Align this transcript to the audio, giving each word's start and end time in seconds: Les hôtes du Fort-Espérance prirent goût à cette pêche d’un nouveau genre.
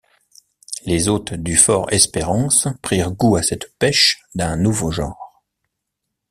Les 0.87 1.09
hôtes 1.09 1.35
du 1.35 1.55
Fort-Espérance 1.55 2.67
prirent 2.81 3.11
goût 3.11 3.35
à 3.35 3.43
cette 3.43 3.77
pêche 3.77 4.23
d’un 4.33 4.57
nouveau 4.57 4.89
genre. 4.89 5.43